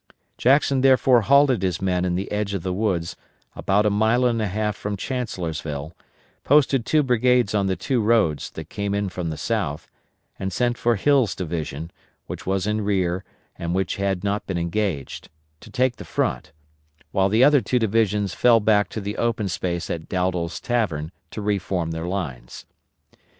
Jackson 0.35 0.81
therefore 0.81 1.21
halted 1.21 1.61
his 1.61 1.79
men 1.79 2.05
in 2.05 2.15
the 2.15 2.31
edge 2.31 2.55
of 2.55 2.63
the 2.63 2.73
woods, 2.73 3.15
about 3.55 3.85
a 3.85 3.91
mile 3.91 4.25
and 4.25 4.41
a 4.41 4.47
half 4.47 4.75
from 4.75 4.97
Chancellorsville, 4.97 5.95
posted 6.43 6.87
two 6.87 7.03
brigades 7.03 7.53
on 7.53 7.67
the 7.67 7.75
two 7.75 8.01
roads 8.01 8.49
that 8.49 8.67
came 8.67 8.95
in 8.95 9.09
from 9.09 9.29
the 9.29 9.37
south, 9.37 9.91
and 10.39 10.51
sent 10.51 10.75
for 10.75 10.95
Hill's 10.95 11.35
division, 11.35 11.91
which 12.25 12.47
was 12.47 12.65
in 12.65 12.81
rear 12.81 13.23
and 13.59 13.75
which 13.75 13.97
had 13.97 14.23
not 14.23 14.47
been 14.47 14.57
engaged, 14.57 15.29
to 15.59 15.69
take 15.69 15.97
the 15.97 16.03
front, 16.03 16.51
while 17.11 17.29
the 17.29 17.43
other 17.43 17.61
two 17.61 17.77
divisions 17.77 18.33
fell 18.33 18.59
back 18.59 18.89
to 18.89 19.01
the 19.01 19.17
open 19.17 19.47
space 19.49 19.87
at 19.91 20.09
Dowdall's 20.09 20.59
Tavern 20.59 21.11
to 21.29 21.43
reform 21.43 21.91
their 21.91 22.07
lines. 22.07 22.65